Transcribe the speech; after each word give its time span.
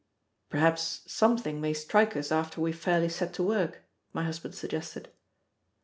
"Perhaps 0.49 1.01
something 1.05 1.61
may 1.61 1.73
strike 1.75 2.17
us 2.17 2.31
after 2.31 2.59
we 2.59 2.71
have 2.71 2.79
fairly 2.79 3.07
set 3.07 3.33
to 3.33 3.43
work," 3.43 3.83
my 4.13 4.23
husband 4.23 4.55
suggested. 4.55 5.09